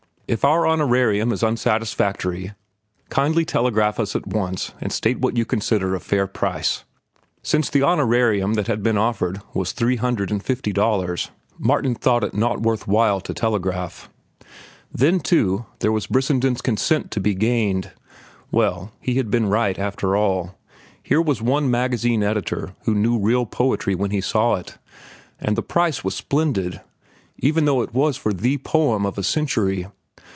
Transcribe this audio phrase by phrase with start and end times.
[0.33, 2.53] If our honorarium is unsatisfactory,
[3.09, 6.85] kindly telegraph us at once and state what you consider a fair price."
[7.43, 12.33] Since the honorarium they had offered was three hundred and fifty dollars, Martin thought it
[12.33, 14.09] not worth while to telegraph.
[14.89, 17.91] Then, too, there was Brissenden's consent to be gained.
[18.51, 20.57] Well, he had been right, after all.
[21.03, 24.77] Here was one magazine editor who knew real poetry when he saw it.
[25.41, 26.79] And the price was splendid,
[27.37, 29.87] even though it was for the poem of a century.